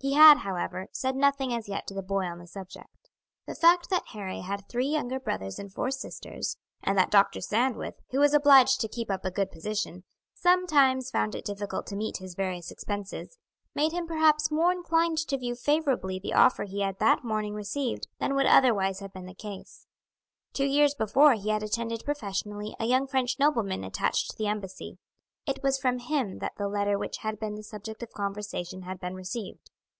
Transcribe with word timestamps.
He 0.00 0.12
had, 0.12 0.36
however, 0.40 0.88
said 0.92 1.16
nothing 1.16 1.54
as 1.54 1.66
yet 1.66 1.86
to 1.86 1.94
the 1.94 2.02
boy 2.02 2.26
on 2.26 2.38
the 2.38 2.46
subject. 2.46 3.08
The 3.46 3.54
fact 3.54 3.88
that 3.88 4.08
Harry 4.08 4.40
had 4.40 4.68
three 4.68 4.84
younger 4.88 5.18
brothers 5.18 5.58
and 5.58 5.72
four 5.72 5.90
sisters, 5.90 6.58
and 6.82 6.98
that 6.98 7.10
Dr. 7.10 7.40
Sandwith, 7.40 7.94
who 8.10 8.18
was 8.20 8.34
obliged 8.34 8.82
to 8.82 8.88
keep 8.88 9.10
up 9.10 9.24
a 9.24 9.30
good 9.30 9.50
position, 9.50 10.04
sometimes 10.34 11.10
found 11.10 11.34
it 11.34 11.46
difficult 11.46 11.86
to 11.86 11.96
meet 11.96 12.18
his 12.18 12.34
various 12.34 12.70
expenses, 12.70 13.38
made 13.74 13.92
him 13.92 14.06
perhaps 14.06 14.50
more 14.50 14.72
inclined 14.72 15.16
to 15.26 15.38
view 15.38 15.54
favourably 15.54 16.18
the 16.18 16.34
offer 16.34 16.64
he 16.64 16.82
had 16.82 16.98
that 16.98 17.24
morning 17.24 17.54
received 17.54 18.06
than 18.18 18.34
would 18.34 18.44
otherwise 18.44 19.00
have 19.00 19.14
been 19.14 19.24
the 19.24 19.32
case. 19.34 19.86
Two 20.52 20.66
years 20.66 20.94
before 20.94 21.32
he 21.32 21.48
had 21.48 21.62
attended 21.62 22.04
professionally 22.04 22.76
a 22.78 22.84
young 22.84 23.06
French 23.06 23.38
nobleman 23.38 23.82
attached 23.82 24.30
to 24.32 24.36
the 24.36 24.48
embassy. 24.48 24.98
It 25.46 25.62
was 25.62 25.78
from 25.78 25.98
him 25.98 26.40
that 26.40 26.52
the 26.58 26.68
letter 26.68 26.98
which 26.98 27.18
had 27.20 27.38
been 27.40 27.54
the 27.54 27.62
subject 27.62 28.02
of 28.02 28.12
conversation 28.12 28.82
had 28.82 29.00
been 29.00 29.14
received. 29.14 29.70